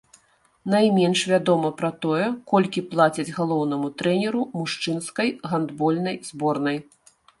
[0.73, 6.77] Найменш вядома пра тое, колькі плацяць галоўнаму трэнеру мужчынскай гандбольнай зборнай.